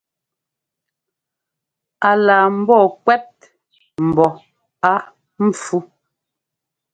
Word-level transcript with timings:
A 2.07 2.11
laa 2.25 2.45
mbɔɔ 2.59 2.85
kuɛ́t 3.01 3.29
mbɔ 4.07 4.25
á 4.89 4.93
npfú. 5.45 5.77